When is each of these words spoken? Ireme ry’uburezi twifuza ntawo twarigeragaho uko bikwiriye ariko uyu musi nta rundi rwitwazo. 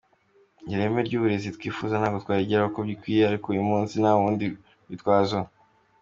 Ireme 0.71 0.99
ry’uburezi 1.07 1.55
twifuza 1.57 1.95
ntawo 1.97 2.17
twarigeragaho 2.23 2.71
uko 2.71 2.79
bikwiriye 2.89 3.23
ariko 3.27 3.45
uyu 3.47 3.67
musi 3.69 3.95
nta 4.01 4.11
rundi 4.19 4.45
rwitwazo. 4.83 5.39